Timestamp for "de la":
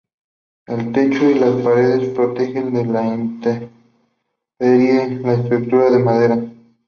2.73-3.05